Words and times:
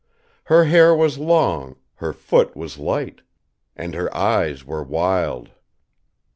'Her 0.45 0.63
hair 0.63 0.95
was 0.95 1.19
long, 1.19 1.75
her 1.97 2.11
foot 2.11 2.55
was 2.57 2.79
light,' 2.79 3.21
'And 3.75 3.93
her 3.93 4.11
eyes 4.17 4.65
were 4.65 4.81
wild.'" 4.83 5.51